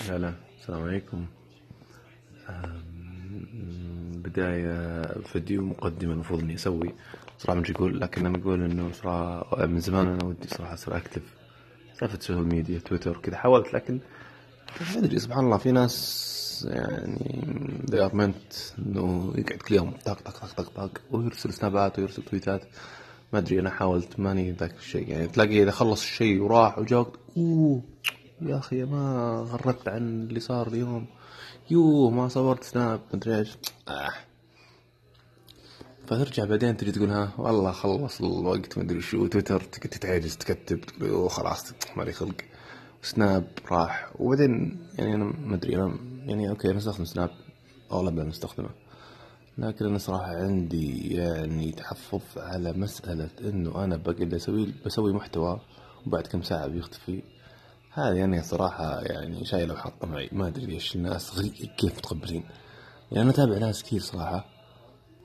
هلا 0.00 0.34
السلام 0.60 0.82
عليكم. 0.82 1.26
بداية 4.14 5.02
فيديو 5.22 5.62
مقدمة 5.62 6.12
المفروض 6.12 6.40
إني 6.40 6.54
أسوي. 6.54 6.94
صراحة 7.38 7.60
مش 7.60 7.70
أقول 7.70 8.00
لكن 8.00 8.26
أنا 8.26 8.38
أقول 8.38 8.62
إنه 8.64 8.92
صراحة 8.92 9.66
من 9.66 9.80
زمان 9.80 10.06
أنا 10.06 10.24
ودي 10.24 10.48
صراحة 10.48 10.74
أصير 10.74 10.96
active. 10.96 11.22
سالفة 12.00 12.18
ال 12.18 12.22
social 12.22 12.46
media 12.48 12.78
تويتر 12.78 13.16
كذا 13.16 13.36
حاولت 13.36 13.74
لكن 13.74 14.00
ما 14.80 14.98
أدري 14.98 15.18
سبحان 15.18 15.44
الله 15.44 15.56
في 15.56 15.72
ناس 15.72 16.66
يعني 16.70 17.40
they 17.90 18.10
are 18.10 18.14
meant 18.14 18.78
إنه 18.78 19.34
يقعد 19.36 19.58
كل 19.58 19.74
يوم 19.74 19.90
طق 20.04 20.20
طق 20.20 20.38
طق 20.38 20.52
طق 20.52 20.68
طق 20.86 21.00
ويرسل 21.10 21.52
سنابات 21.52 21.98
ويرسل 21.98 22.22
تويتات. 22.22 22.62
ما 23.32 23.38
أدري 23.38 23.60
أنا 23.60 23.70
حاولت 23.70 24.20
ماني 24.20 24.52
ذاك 24.52 24.74
الشيء. 24.76 25.08
يعني 25.08 25.26
تلاقي 25.26 25.62
إذا 25.62 25.70
خلص 25.70 26.02
الشيء 26.02 26.40
وراح 26.40 26.78
وجا 26.78 26.96
وقت 26.96 27.18
أوه 27.36 27.82
يا 28.42 28.58
أخي 28.58 28.84
ما 28.84 29.36
غردت 29.50 29.88
عن 29.88 30.22
اللي 30.22 30.40
صار 30.40 30.66
اليوم. 30.68 31.06
يوه 31.70 32.10
ما 32.10 32.28
صورت 32.28 32.64
سناب 32.64 33.00
مدري 33.14 33.38
إيش. 33.38 33.56
آه. 33.88 34.10
فترجع 36.06 36.44
بعدين 36.44 36.76
تجي 36.76 36.92
تقول 36.92 37.10
ها 37.10 37.32
والله 37.38 37.70
خلص 37.72 38.20
الوقت 38.20 38.78
مدري 38.78 39.00
شو 39.00 39.26
تويتر 39.26 39.60
تتعجز 39.60 40.36
تكتب 40.36 40.80
تقول 40.80 41.10
أوه 41.10 41.28
خلاص 41.28 41.72
مالي 41.96 42.12
خلق. 42.12 42.34
سناب 43.02 43.44
راح. 43.70 44.12
وبعدين 44.18 44.78
يعني 44.98 45.14
أنا 45.14 45.24
ما 45.24 45.54
أدري 45.54 45.76
أنا 45.76 45.98
يعني 46.26 46.50
okay 46.50 46.70
أنا 46.70 46.78
أستخدم 46.78 47.04
سناب 47.04 47.30
اغلبها 47.92 48.24
نستخدمه 48.24 48.70
لكن 49.58 49.86
أنا 49.86 49.98
صراحة 49.98 50.36
عندي 50.36 51.14
يعني 51.14 51.72
تحفظ 51.72 52.22
على 52.36 52.72
مسألة 52.72 53.28
إنه 53.40 53.84
أنا 53.84 53.96
بقعد 53.96 54.34
أسوي 54.34 54.74
بسوي 54.86 55.12
محتوى 55.12 55.60
وبعد 56.06 56.26
كم 56.26 56.42
ساعة 56.42 56.66
بيختفي. 56.66 57.22
هذه 57.94 58.16
يعني 58.16 58.42
صراحة 58.42 59.00
يعني 59.00 59.44
شايلة 59.44 59.74
وحاطة 59.74 60.06
معي. 60.06 60.28
ما 60.32 60.46
أدري 60.46 60.66
ليش 60.66 60.96
الناس 60.96 61.38
غري 61.38 61.48
كيف 61.48 61.98
متقبلين. 61.98 62.44
يعني 63.12 63.22
أنا 63.22 63.30
أتابع 63.30 63.58
ناس 63.58 63.82
كثير 63.82 64.00
صراحة. 64.00 64.46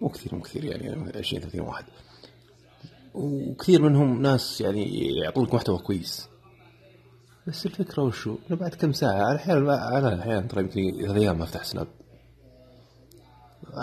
مو 0.00 0.08
كثير 0.08 0.34
مو 0.34 0.40
كثير 0.40 0.64
يعني 0.64 1.12
20 1.18 1.42
30 1.42 1.60
واحد. 1.60 1.84
وكثير 3.14 3.82
منهم 3.82 4.22
ناس 4.22 4.60
يعني 4.60 5.08
يعطونك 5.16 5.54
محتوى 5.54 5.78
كويس. 5.78 6.28
بس 7.46 7.66
الفكرة 7.66 8.02
وشو؟ 8.02 8.36
انه 8.50 8.58
بعد 8.58 8.74
كم 8.74 8.92
ساعة 8.92 9.22
على 9.22 9.36
أحيانا 9.36 9.74
على 9.74 10.08
الاحيان 10.08 10.48
ترى 10.48 10.60
يمكن 10.60 11.06
ثلاث 11.06 11.16
أيام 11.16 11.38
ما 11.38 11.44
افتح 11.44 11.64
سناب 11.64 11.88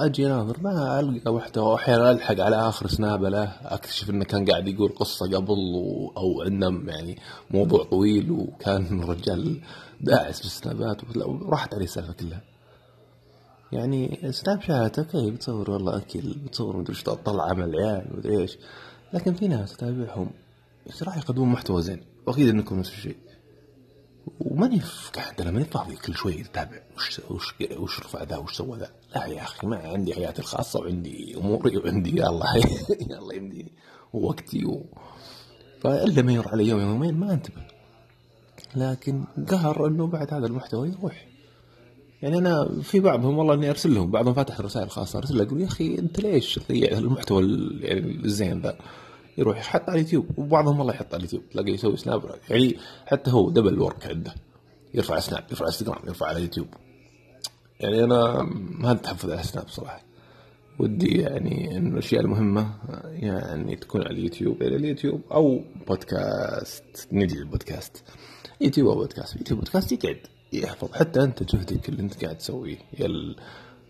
أجي 0.06 0.28
اناظر 0.28 0.58
ما 0.62 1.00
ألقى 1.00 1.34
محتوى 1.34 1.76
أحيانا 1.76 2.12
ألحق 2.12 2.40
على 2.40 2.56
آخر 2.56 2.88
سناب 2.88 3.23
له 3.23 3.44
أكتشف 3.62 4.09
إنه 4.09 4.26
كان 4.26 4.45
قاعد 4.45 4.67
يقول 4.67 4.90
قصة 4.90 5.26
قبل 5.38 5.53
و... 5.76 6.12
أو 6.17 6.42
إنه 6.42 6.92
يعني 6.92 7.17
موضوع 7.52 7.84
طويل 7.84 8.31
وكان 8.31 8.86
الرجال 9.03 9.62
داعس 10.02 10.40
في 10.40 10.45
السنابات. 10.45 11.18
وراحت 11.18 11.73
عليه 11.73 11.84
السالفة 11.84 12.14
كلها. 12.14 12.42
يعني 13.72 14.31
سناب 14.31 14.62
شات 14.62 15.00
okay 15.00 15.31
بتصور 15.31 15.72
والله 15.72 15.98
أكل 15.98 16.36
بتصور 16.45 16.78
مدري 16.78 16.94
إيش 16.94 17.03
تطلع 17.03 17.50
عمل 17.50 17.75
عيال 17.75 18.08
مدري 18.18 18.42
إيش. 18.42 18.58
لكن 19.14 19.34
في 19.34 19.48
ناس 19.48 19.73
اتابعهم 19.73 20.30
راح 21.03 21.18
يقدمون 21.18 21.50
محتوى 21.50 21.81
زين. 21.81 22.02
واكيد 22.28 22.50
انكم 22.50 22.80
نفس 22.80 22.90
الشيء. 22.90 23.18
وماني 24.39 24.81
قاعد 25.14 25.42
أنا 25.42 25.52
ماني 25.52 25.66
فاضي 25.66 25.95
كل 25.95 26.16
شوي 26.16 26.42
اتابع 26.42 26.81
وش 26.95 27.22
وش 27.30 27.53
وش 27.78 28.00
رفع 28.00 28.23
ذا؟ 28.23 28.38
وش 28.38 28.53
سوى 28.53 28.78
ذا؟ 28.78 28.92
لا 29.16 29.25
يا 29.25 29.42
أخي 29.44 29.67
ما 29.67 29.78
عندي 29.78 30.14
حياتي 30.14 30.42
الخاصة 30.42 30.80
وعندي 30.80 31.38
أموري 31.38 31.78
وعندي 31.78 32.09
يلا 32.09 32.45
يلا 33.11 33.34
يمديني 33.34 33.72
ووقتي 34.14 34.66
و... 34.66 34.86
فإلا 35.81 36.22
ما 36.22 36.31
يمر 36.34 36.47
علي 36.47 36.67
يوم 36.67 36.80
يومين 36.80 37.17
ما 37.17 37.34
أنتبه. 37.34 37.61
لكن 38.75 39.23
قهر 39.50 39.88
إنه 39.88 40.08
بعد 40.08 40.34
هذا 40.34 40.45
المحتوى 40.45 40.89
يروح. 40.89 41.28
يعني 42.22 42.38
أنا 42.38 42.81
في 42.81 43.00
بعضهم 43.00 43.38
والله 43.38 43.53
إني 43.53 43.69
أرسل 43.69 43.95
لهم 43.95 44.12
بعضهم 44.12 44.34
فاتح 44.34 44.59
الرسائل 44.59 44.86
الخاصه 44.86 45.19
أرسل 45.19 45.38
له 45.38 45.44
أقول 45.44 45.62
يا 45.62 45.67
أخي 45.67 46.00
أنت 46.00 46.19
ليش 46.19 46.56
تضيع 46.56 46.97
المحتوى 46.97 47.44
يعني 47.81 48.25
الزين 48.25 48.62
ذا؟ 48.62 48.78
يروح 49.38 49.58
يحط 49.58 49.90
على 49.90 50.00
اليوتيوب 50.00 50.40
وبعضهم 50.40 50.80
والله 50.80 50.94
يحط 50.94 51.14
على 51.14 51.18
اليوتيوب 51.18 51.50
تلاقيه 51.50 51.74
يسوي 51.74 51.98
سناب 51.98 52.36
يعني 52.50 52.78
حتى 53.06 53.31
هو 53.31 53.50
double 53.50 53.80
work 53.80 54.08
عنده. 54.08 54.36
يرفع 54.94 55.20
سناب 55.20 55.44
يرفع 55.50 55.66
انستغرام 55.66 56.08
يرفع 56.08 56.25
على 56.25 56.38
اليوتيوب. 56.38 56.68
يعني 57.80 58.03
أنا 58.03 58.44
ما 58.80 58.92
أتحفظ 58.92 59.31
على 59.31 59.44
سناب 59.44 59.68
صراحة. 59.68 60.02
ودي 60.80 61.22
يعني 61.22 61.78
ان 61.78 61.94
الأشياء 61.94 62.22
المهمة 62.22 62.74
يعني 63.03 63.76
تكون 63.76 64.02
على 64.02 64.12
اليوتيوب. 64.12 64.62
إلى 64.62 64.76
اليوتيوب 64.76 65.22
أو 65.31 65.62
بودكاست 65.88 67.08
نجي 67.12 67.40
البودكاست 67.40 68.03
يوتيوب 68.62 68.88
أو 68.88 68.96
بودكاست 68.96 69.36
يوتيوب 69.36 69.59
بودكاست 69.59 69.92
يقعد 69.92 70.20
يحفظ. 70.53 70.92
حتى 70.92 71.24
أنت 71.24 71.44
جهدك 71.44 71.90
اللي 71.90 72.02
أنت 72.02 72.24
قاعد 72.24 72.38
تسويه. 72.38 72.78
يا 73.00 73.36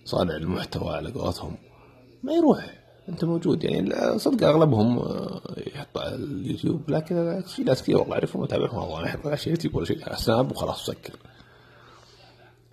صانع 0.06 0.36
المحتوى 0.36 0.96
على 0.96 1.12
قولتهم. 1.12 1.56
ما 2.24 2.34
يروح. 2.34 2.87
انت 3.10 3.26
موجود 3.26 3.64
يعني 3.64 4.20
صدق 4.20 4.48
أغلبهم 4.48 5.00
يحط 5.76 5.98
على 5.98 6.16
اليوتيوب 6.16 6.90
لكن 6.90 7.42
في 7.42 7.64
ناس 7.64 7.82
كثير 7.82 7.98
والله 7.98 8.14
أعرفهم 8.14 8.44
اتابعهم 8.44 8.78
والله 8.78 9.02
ما 9.02 9.08
يحط 9.08 9.28
على 9.28 9.38
شيء 9.38 9.54
يوتيوب 9.54 9.76
ولا 9.76 9.86
شيء 9.86 10.14
سناب 10.16 10.52
وخلاص 10.52 10.86
سكر 10.86 11.14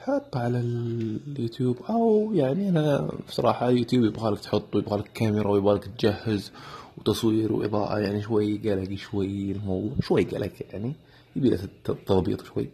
حط 0.00 0.36
على 0.36 0.58
اليوتيوب 0.58 1.76
أو 1.90 2.30
يعني 2.34 2.68
أنا 2.68 3.10
بصراحة 3.28 3.68
اليوتيوب 3.68 4.04
يبغالك 4.04 4.40
تحط 4.40 4.74
ويبغى 4.76 4.98
لك 4.98 5.10
كاميرا 5.14 5.50
ويبغى 5.50 5.74
لك 5.74 5.84
تجهز 5.84 6.52
وتصوير 6.98 7.52
وإضاءة 7.52 7.98
يعني 7.98 8.22
شوي 8.22 8.58
قلق 8.58 8.94
شوي 8.94 9.52
الموضوع 9.52 9.92
شوي 10.00 10.24
قلق 10.24 10.52
يعني 10.70 10.94
يبي 11.36 11.50
له 11.50 11.68
تضبيط 11.84 12.44
شوي. 12.44 12.68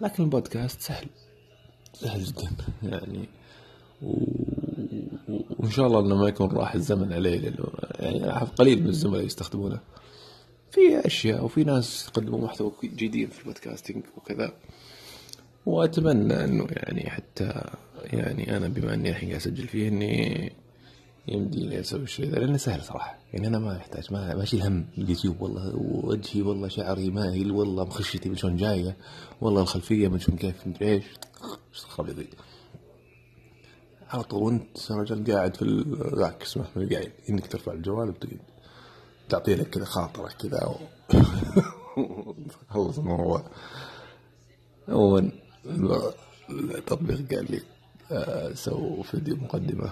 لكن 0.00 0.22
البودكاست 0.22 0.80
سهل 0.80 1.06
سهل 1.92 2.24
جدا 2.24 2.50
يعني 2.82 3.28
و... 4.02 4.14
شاء 5.74 5.86
الله 5.86 6.00
إنه 6.00 6.16
ما 6.16 6.28
يكون 6.28 6.50
راح 6.50 6.74
الزمن 6.74 7.12
عليه 7.12 7.38
لأنه 7.38 7.66
يعني 7.98 8.46
قليل 8.58 8.82
من 8.82 8.88
الزملاء 8.88 9.24
يستخدمونه. 9.24 9.80
في 10.70 11.06
أشياء 11.06 11.44
وفي 11.44 11.64
ناس 11.64 12.08
يقدموا 12.08 12.40
محتوى 12.40 12.72
جديد 12.84 13.30
في 13.30 13.40
البودكاستنج 13.40 14.02
وكذا. 14.16 14.52
وأتمنى 15.66 16.44
إنه 16.44 16.66
يعني 16.70 17.10
حتى 17.10 17.62
يعني 18.04 18.56
أنا 18.56 18.68
بما 18.68 18.94
إني 18.94 19.10
الحين 19.10 19.28
قاعد 19.28 19.40
أسجل 19.40 19.68
فيه 19.68 19.88
إني 19.88 20.52
يمديني 21.28 21.80
أسوي 21.80 22.02
الشيء 22.02 22.26
ذا 22.26 22.38
لأنه 22.38 22.56
سهل 22.56 22.82
صراحة. 22.82 23.18
يعني 23.32 23.46
أنا 23.46 23.58
ما 23.58 23.76
يحتاج 23.76 24.12
ما 24.12 24.34
ماشي 24.34 24.56
الهم 24.56 24.86
اليوتيوب 24.98 25.42
والله 25.42 25.72
وجهي 25.76 26.42
والله 26.42 26.68
شعري 26.68 27.10
مايل 27.10 27.50
والله 27.50 27.84
مخشتي 27.84 28.28
من 28.28 28.36
شلون 28.36 28.56
جاية 28.56 28.96
والله 29.40 29.62
الخلفية 29.62 30.08
من 30.08 30.18
شلون 30.18 30.38
كيف 30.38 30.66
مدري 30.66 30.88
إيش؟ 30.88 31.04
خبيضي 31.72 32.26
على 34.14 34.22
طول 34.22 34.42
وانت 34.42 34.92
رجل 34.92 35.32
قاعد 35.32 35.56
في 35.56 35.84
ذاك 36.16 36.42
اسمه 36.42 36.64
قاعد 36.74 37.12
انك 37.30 37.46
ترفع 37.46 37.72
الجوال 37.72 38.08
وتقعد 38.08 38.40
تعطي 39.28 39.54
لك 39.54 39.70
كذا 39.70 39.84
خاطرك 39.84 40.32
كذا 40.32 40.64
و... 40.64 40.76
خلص 42.74 42.98
الموضوع. 42.98 43.50
اول 44.88 45.32
التطبيق 46.50 47.34
قال 47.34 47.46
لي 47.50 47.62
سو 48.54 49.02
فيديو 49.02 49.36
مقدمة 49.36 49.90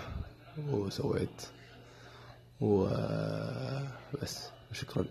وسويت 0.70 1.42
وبس 2.60 4.48
شكرا 4.72 5.04